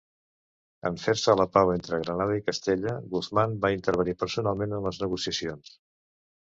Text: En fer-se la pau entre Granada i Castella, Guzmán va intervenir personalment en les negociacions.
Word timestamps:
En 0.89 0.95
fer-se 1.01 1.35
la 1.41 1.45
pau 1.57 1.73
entre 1.73 1.99
Granada 2.05 2.39
i 2.39 2.43
Castella, 2.49 2.95
Guzmán 3.13 3.55
va 3.67 3.73
intervenir 3.77 4.19
personalment 4.25 4.77
en 4.81 4.85
les 4.91 5.05
negociacions. 5.07 5.81